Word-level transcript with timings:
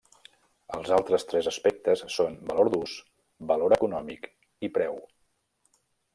Els 0.77 0.93
altres 0.95 1.25
tres 1.33 1.49
aspectes 1.51 2.01
són 2.15 2.39
valor 2.53 2.71
d'ús, 2.77 2.97
Valor 3.53 3.77
econòmic, 3.77 4.27
i 4.69 4.73
preu. 4.81 4.99